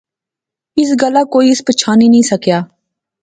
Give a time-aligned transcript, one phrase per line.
[0.79, 2.59] اس گلاہ کوئی اس پچھانی نی سکیا